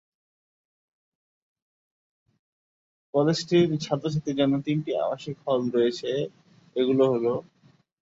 [3.13, 6.09] কলেজটির ছাত্র-ছাত্রীর জন্য তিনটি আবাসিক হল রয়েছে;
[6.75, 7.39] এগুলো হলোঃ